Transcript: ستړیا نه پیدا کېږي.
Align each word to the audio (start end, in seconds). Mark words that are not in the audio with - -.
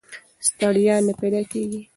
ستړیا 0.47 0.95
نه 1.07 1.13
پیدا 1.21 1.41
کېږي. 1.51 1.81